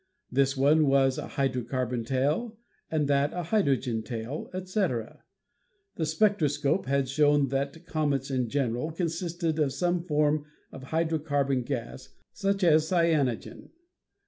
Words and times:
This 0.31 0.57
one 0.57 0.87
was 0.87 1.19
a 1.19 1.27
hydrocarbon 1.27 2.07
tail 2.07 2.57
and 2.89 3.07
that 3.07 3.31
a 3.33 3.43
hydrogen 3.43 4.01
tail, 4.01 4.49
etc. 4.51 5.21
The 5.95 6.07
spectroscope 6.07 6.87
had 6.87 7.07
shown 7.07 7.49
that 7.49 7.85
comets 7.85 8.31
in 8.31 8.49
general 8.49 8.89
consisted 8.89 9.59
of 9.59 9.71
some 9.73 10.01
form 10.07 10.45
of 10.71 10.85
hydro 10.85 11.19
carbon 11.19 11.61
gas 11.61 12.09
(such 12.33 12.63
as 12.63 12.87
cyanogen). 12.89 13.69